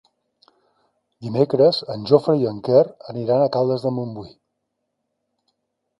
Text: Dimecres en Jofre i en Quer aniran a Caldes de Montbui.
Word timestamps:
Dimecres 1.25 1.81
en 1.95 2.07
Jofre 2.11 2.35
i 2.43 2.49
en 2.53 2.63
Quer 2.69 2.81
aniran 3.15 3.45
a 3.49 3.53
Caldes 3.57 3.87
de 3.89 3.95
Montbui. 3.99 4.37